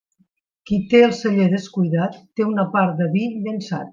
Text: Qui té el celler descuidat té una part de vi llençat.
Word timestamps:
Qui 0.69 0.79
té 0.93 1.01
el 1.07 1.13
celler 1.17 1.45
descuidat 1.51 2.17
té 2.39 2.47
una 2.55 2.67
part 2.77 2.99
de 3.03 3.11
vi 3.17 3.29
llençat. 3.47 3.87